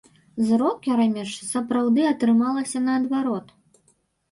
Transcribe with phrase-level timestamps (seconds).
[0.45, 3.57] З рокерамі ж сапраўды атрымалася наадварот.